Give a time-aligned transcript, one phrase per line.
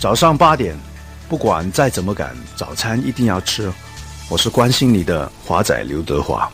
[0.00, 0.76] 早上八点，
[1.28, 3.68] 不管再怎么赶，早餐一定要吃。
[4.30, 6.48] 我是关心你的华仔刘德华。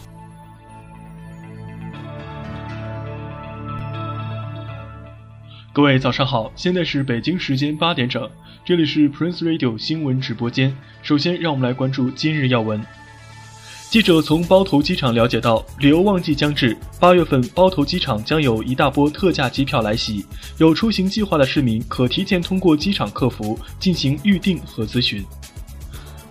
[5.74, 8.30] 各位早上好，现在是北京时间八点整，
[8.64, 10.74] 这里是 Prince Radio 新闻直播间。
[11.02, 12.83] 首先，让我们来关注今日要闻。
[13.91, 20.27] 记者从包头机场了解到，旅游旺季将至，八月份包头机场将有一大波特价机票来袭，
[20.59, 25.25] 有出行计划的市民可提前通过机场客服进行预订和咨询。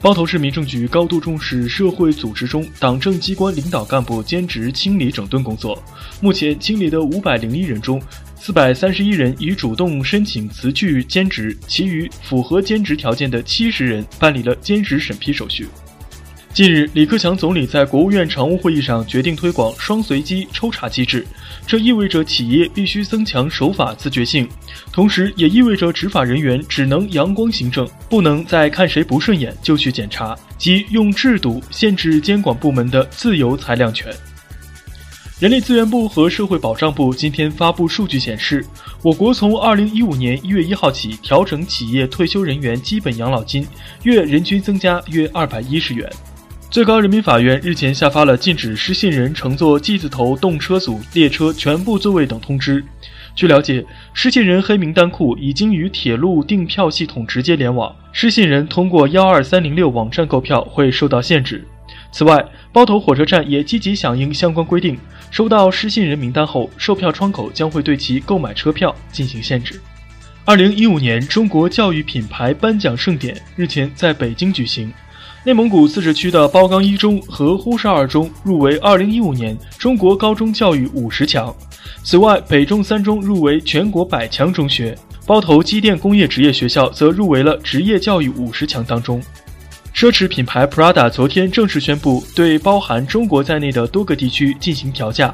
[0.01, 5.81] 包头市民政局高度重视社会组织中党政机关领导干部兼职清理整顿工作，
[6.19, 8.01] 目前清理的五百零一人中，
[8.35, 15.65] 四百三十一人已主动申请辞去兼职，其余符合兼职条件的七十人办理了兼职审批手续。
[16.53, 21.25] 近日，李克强总理在国务院常务会议上决定推广双随机抽查机制，
[21.65, 24.47] 这意味着企业必须增强守法自觉性，
[24.91, 34.13] 同时也意味着执法人员只能阳光行政，不能再看谁不顺眼就去检查，即用制度限制监管部门的自由裁量权。
[35.39, 38.63] 人力资源部和社会保障部今天发布数据显示，
[39.01, 43.65] 我国从二零一五年一月一号起调整企业退休人员基本养老金，
[44.03, 46.07] 月人均增加约二百一十元。
[46.73, 52.83] 最高人民法院日前下发了禁止失信人乘坐 G 字头动车组列车全部座位等通知。
[53.35, 61.63] 据了解，失信人黑名单库已经与铁路订票系统直接联网，失信人通过幺二三零六网站购票会受到限制。
[62.11, 64.97] 此外，包头火车站也积极响应相关规定，
[65.29, 69.79] 收到失信人名单后，售票窗口将会对其购买车票进行限制。
[70.43, 74.91] 二零一五年中国教育品牌颁奖盛典日前在北京举行。
[75.45, 81.53] 内蒙古自治区的包钢一中和呼市二中入围2015年中国高中教育五十强。
[82.01, 89.21] 此外，北重三中入围全国百强中学，包头机电工业职业学校则入围了职业教育五十强当中。
[89.93, 95.33] 奢侈品牌 Prada 昨天正式宣布，对包含中国在内的多个地区进行调价，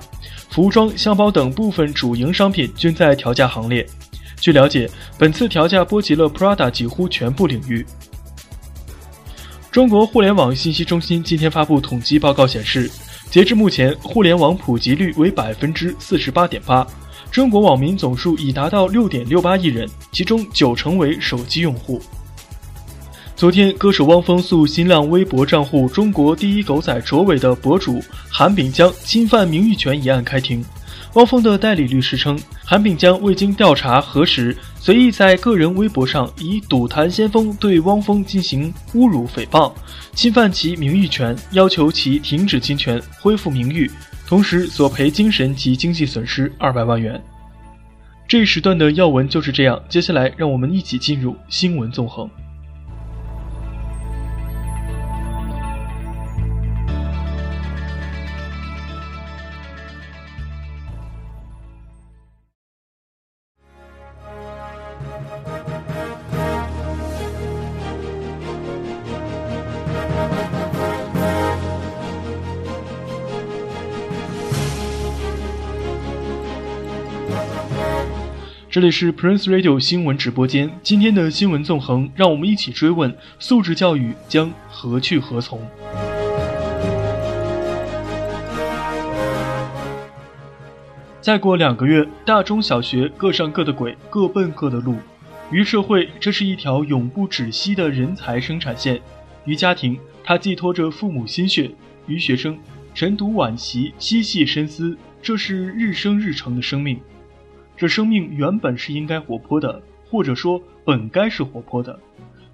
[0.49, 3.85] 服装、箱包等部分主营商品均在调价行列。
[4.41, 4.89] 据了解，
[5.19, 7.85] 本次调价波及了 Prada 几乎全部领域。
[9.79, 12.91] 中国互联网信息中心今天发布统计报告显示，
[13.31, 16.85] 截至目前，互联网普及率为百分之四十八点八，
[17.31, 22.01] 中国网民总数已达到六点六八亿人，其中九成为手机用户。
[23.37, 30.61] 昨天，歌手汪峰诉新浪微博账户“中国第一狗仔”卓伟的博主韩炳江侵犯名誉权一案开庭。
[31.15, 39.73] 汪峰的代理律师称，韩炳江未经调查核实，随意在个人微博上以“赌坛先锋”对汪峰进行侮辱诽谤，
[40.13, 43.89] 侵犯其名誉权，要求其停止侵权，恢复名誉，
[44.27, 47.19] 同时索赔精神及经济损失二百万元。
[48.27, 52.29] 这一时段的要闻就是这样，接下来让我们一起进入新闻纵横。
[78.71, 85.59] 这里是 Prince Radio 新闻直播间，今天的新闻纵横，让我们一起追问：素质教育将何去何从？
[91.19, 94.97] 再过两个月，大中小学各上各的轨，各奔各的路。
[95.49, 98.99] 于社会，这是一条永不止息的人才生产线；
[99.45, 101.71] 于家庭，它寄托着父母心血；
[102.05, 102.55] 于学生，
[102.93, 106.99] 晨读晚习，嬉戏深思，这是日生日成的生命。
[107.79, 111.97] 这生命原本是应该活泼的，或者说本该是活泼的。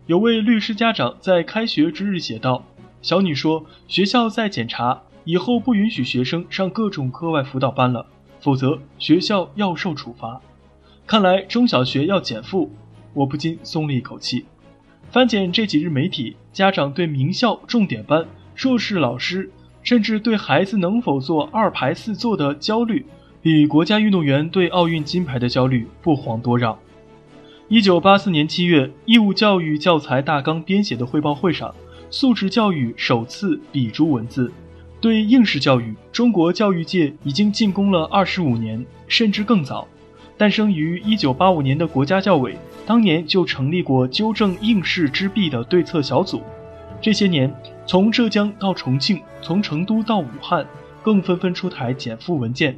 [0.05, 2.63] 有位律师家长在开学之日写道
[3.01, 8.05] ：“小女说，学校在检查，以后不允许学生上各种课外辅导班了，
[8.39, 10.39] 否则学校要受处罚。
[11.07, 12.71] 看来中小学要减负，
[13.15, 14.45] 我不禁松了一口气。
[15.09, 18.23] 翻检这几日媒体，家长对名校重点班、
[18.53, 19.49] 硕士老师，
[19.81, 23.03] 甚至对孩子能否做二排四座的焦虑。”
[23.45, 26.75] 比国家运动员对奥运金牌的焦虑不遑多让。
[27.67, 31.71] 一九八四年七月，义务教育教材大纲编写的汇报会上，
[32.09, 34.51] 素质教育首次笔诸文字。
[34.99, 39.87] 对应试教育，中国教育界已经进攻了二十五年，甚至更早。
[40.35, 46.41] 诞生于一九八五年的国家教委，当年就成立过纠正应试之弊的对策小组。
[46.99, 47.53] 这些年，
[47.85, 50.65] 从浙江到重庆，从成都到武汉，
[51.03, 52.75] 更纷纷出台减负文件。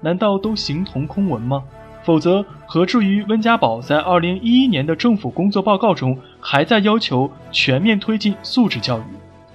[0.00, 1.62] 难道都形同空文吗？
[2.04, 9.02] 否则何至于温家宝在二零一一年的政府工作报告中还在要求全面推进素质教育，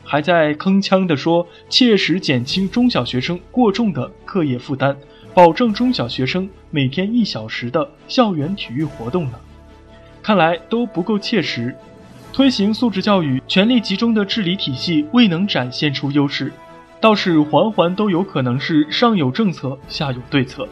[0.04, 4.95] 还在铿锵地说切实减轻中小学生过重的课业负担，
[5.34, 9.39] 保证中小学生每天一小时的校园体育活动呢？
[10.22, 11.75] 看来都不够切实。
[12.31, 16.51] 推行素质教育，权力集中的治理体系未能展现出优势，
[17.04, 20.66] 倒是环环都有可能是上有政策，下有对策。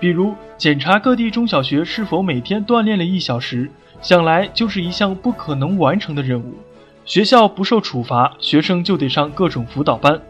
[0.00, 3.70] 比如检查各地中小学是否每天锻炼了一小时，
[4.02, 6.56] 想来就是一项不可能完成的任务。
[7.04, 10.20] 学校不受处罚，学生就得上各种辅导班。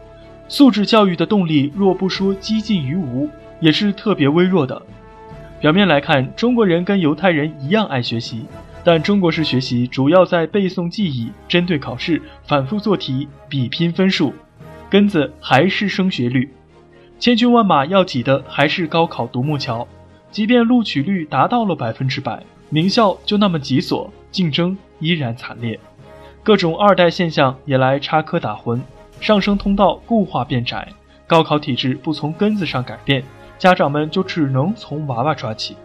[0.46, 3.26] 素质教育的动力，若不说几近于无，
[3.60, 4.82] 也是特别微弱的。
[5.58, 8.44] 表面来看，中国人跟犹太人一样爱学习。
[8.84, 14.34] 但中国式学习主要在背诵记忆、针对考试、反复做题、比拼分数，
[14.90, 16.52] 根子还是升学率。
[17.18, 19.86] 千军万马要挤的还是高考独木桥，
[20.30, 25.78] 即便录取率达到了百分之百，名校就那么几所，竞争依然惨烈。
[26.42, 28.80] 各种二代现象也来插科打诨，
[29.20, 30.88] 上升通道固化变窄，
[31.26, 33.22] 高考体制不从根子上改变，
[33.58, 35.76] 家长们就只能从娃娃抓起，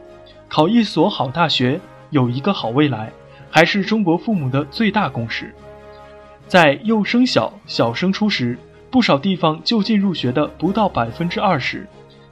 [0.50, 1.80] 考一所好大学。
[2.12, 3.12] 有一个好未来，
[3.50, 5.54] 还是中国父母的最大共识。
[6.48, 8.58] 在幼升小、小升初时，
[8.96, 11.86] 不少地方就近入学的不到百分之二十。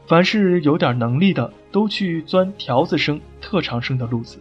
[0.08, 4.40] 凡是有点能力的，都去钻条子生、特长生的路子。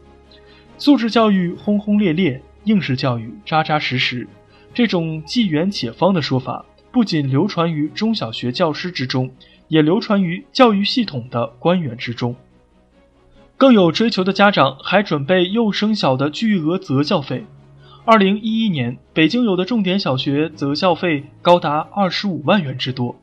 [0.78, 4.28] 素质教育轰轰烈烈，应试教育扎扎实实。
[4.72, 9.28] 这种既远且方的说法，不仅流传于中小学教师之中，
[9.66, 12.36] 也流传于教育系统的官员之中。
[13.56, 17.44] 更有追求的家长还准备幼升小的巨额择校费。
[18.04, 23.14] 二零一一年，北京有的重点小学择校费高达二十五万元之多。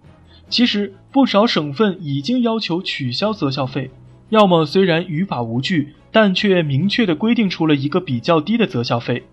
[0.47, 3.91] 其实，不少省份已经要求取消择校费，
[4.29, 9.23] 要么虽然于法无据，但却明确的规定出了一个比较低的择校费。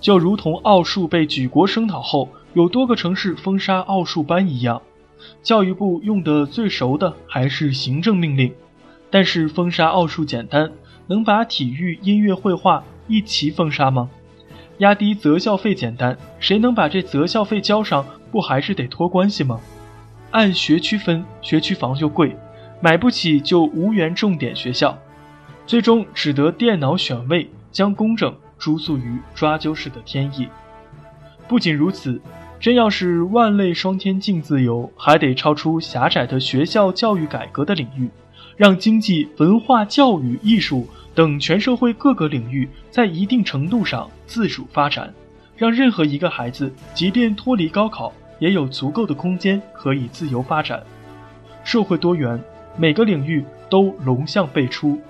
[0.00, 4.80] 就如同奥数被举国声讨后，有多个城市封杀奥数班一样，
[5.42, 8.52] 教育部用的最熟的还是行政命令。
[9.10, 10.70] 但是封杀奥数简单，
[11.08, 14.08] 能把体育、音乐、绘画一齐封杀吗？
[14.78, 18.04] 压低择校费简单，谁能把这择校费交上？
[18.32, 19.60] 不还是得托关系吗？
[20.32, 22.36] 按学区分，学区房就贵，
[22.80, 24.98] 买不起就无缘重点学校，
[25.64, 30.48] 最终只得电脑选位，将公正诸诉于抓阄式的天意。
[31.46, 32.20] 不仅如此，
[32.58, 38.10] 真要是万类双天竞自由，还得超出狭窄的学校教育改革的领域。
[38.56, 45.12] 让经济、文化、教育、艺术等全社会各个领域在一定程度上自主发展，
[45.56, 50.82] 让任何一个孩子，即便脱离高考，也有足够的空间可以自由发展。
[51.64, 52.40] 社会多元，
[52.76, 55.00] 每个领域都龙象辈出，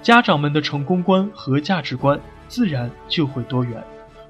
[0.00, 3.82] 家长们的成功观和价值观自然就会多元。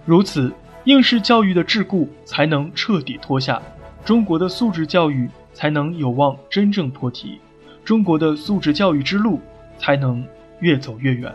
[0.04, 0.52] 如此，
[0.84, 3.62] 应试教育的桎梏才能彻底脱下，
[4.04, 7.38] 中国的素质教育才能有望真正破题。
[7.84, 9.40] 中国的素质教育之路
[9.78, 10.24] 才能
[10.60, 11.32] 越走越远。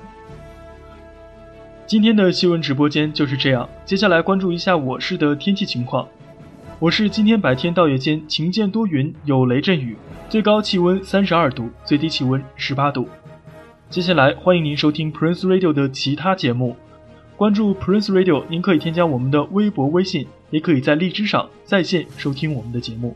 [1.86, 6.08] 今天的新闻直播间就是这样，接下来关注一下我市的天气情况。
[6.80, 9.98] 我市今天白天到夜间晴间多云，有雷阵雨，
[10.30, 13.08] 最高气温三十二度，最低气温十八度。
[13.90, 16.76] 接下来欢迎您收听 Prince Radio 的其他节目。
[17.36, 23.16] 关注 Prince Radio，您可以添加我们的微博、微信，也可以在荔枝上在线收听我们的节目。